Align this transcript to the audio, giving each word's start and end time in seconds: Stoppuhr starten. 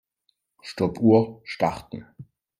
Stoppuhr 0.63 1.41
starten. 1.43 2.07